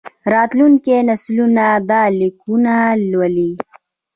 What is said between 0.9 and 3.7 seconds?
نسلونه دا لیکونه لولي.